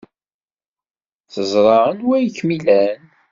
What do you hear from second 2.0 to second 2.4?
ay